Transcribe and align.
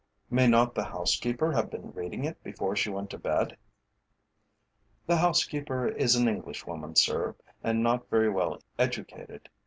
"May 0.31 0.47
not 0.47 0.73
the 0.73 0.85
housekeeper 0.85 1.51
have 1.51 1.69
been 1.69 1.91
reading 1.91 2.23
it 2.25 2.41
before 2.43 2.75
she 2.75 2.89
went 2.89 3.11
to 3.11 3.19
bed?" 3.19 3.55
"The 5.05 5.17
housekeeper 5.17 5.89
is 5.89 6.15
an 6.15 6.27
Englishwoman, 6.27 6.95
sir, 6.95 7.35
and 7.63 7.83
not 7.83 8.09
very 8.09 8.31
well 8.31 8.63
educated. 8.79 9.47